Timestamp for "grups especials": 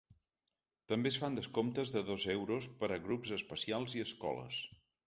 3.07-3.99